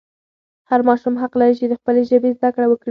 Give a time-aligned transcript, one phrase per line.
[0.69, 2.79] هر ماشوم حق لري چې د خپلې ژبې زده کړه وکړي.